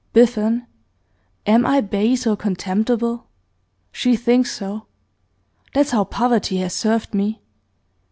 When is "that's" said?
5.75-5.91